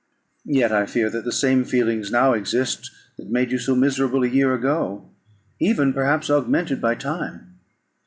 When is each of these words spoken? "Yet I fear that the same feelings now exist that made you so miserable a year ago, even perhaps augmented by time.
"Yet 0.47 0.71
I 0.71 0.87
fear 0.87 1.11
that 1.11 1.25
the 1.25 1.31
same 1.31 1.63
feelings 1.63 2.09
now 2.09 2.33
exist 2.33 2.89
that 3.19 3.29
made 3.29 3.51
you 3.51 3.59
so 3.59 3.75
miserable 3.75 4.23
a 4.23 4.27
year 4.27 4.51
ago, 4.51 5.07
even 5.59 5.93
perhaps 5.93 6.27
augmented 6.27 6.81
by 6.81 6.95
time. 6.95 7.59